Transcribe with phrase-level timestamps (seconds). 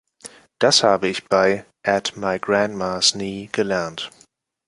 [0.57, 4.09] Das habe ich bei at my grandma's knee gelernt.